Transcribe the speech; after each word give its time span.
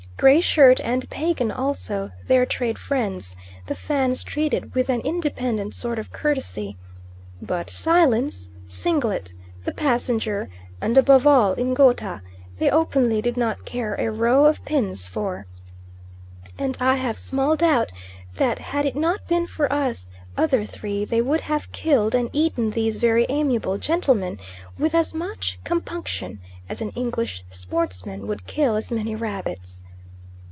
Gray 0.17 0.39
Shirt 0.39 0.79
and 0.81 1.09
Pagan 1.09 1.49
also, 1.49 2.11
their 2.27 2.45
trade 2.45 2.77
friends, 2.77 3.35
the 3.65 3.73
Fans 3.73 4.21
treated 4.23 4.75
with 4.75 4.87
an 4.87 5.01
independent 5.01 5.73
sort 5.73 5.97
of 5.97 6.11
courtesy; 6.11 6.77
but 7.41 7.71
Silence, 7.71 8.51
Singlet, 8.67 9.33
the 9.65 9.71
Passenger, 9.71 10.47
and 10.79 10.95
above 10.95 11.25
all 11.25 11.55
Ngouta, 11.55 12.21
they 12.59 12.69
openly 12.69 13.19
did 13.23 13.35
not 13.35 13.65
care 13.65 13.95
a 13.95 14.11
row 14.11 14.45
of 14.45 14.63
pins 14.63 15.07
for, 15.07 15.47
and 16.55 16.77
I 16.79 16.97
have 16.97 17.17
small 17.17 17.55
doubt 17.55 17.91
that 18.35 18.59
had 18.59 18.85
it 18.85 18.95
not 18.95 19.27
been 19.27 19.47
for 19.47 19.73
us 19.73 20.07
other 20.37 20.65
three 20.65 21.03
they 21.03 21.21
would 21.23 21.41
have 21.41 21.71
killed 21.71 22.13
and 22.13 22.29
eaten 22.31 22.69
these 22.69 22.99
very 22.99 23.25
amiable 23.27 23.79
gentlemen 23.79 24.37
with 24.77 24.93
as 24.93 25.15
much 25.15 25.57
compunction 25.63 26.39
as 26.69 26.79
an 26.79 26.91
English 26.91 27.43
sportsman 27.49 28.27
would 28.27 28.45
kill 28.45 28.75
as 28.75 28.91
many 28.91 29.15
rabbits. 29.15 29.83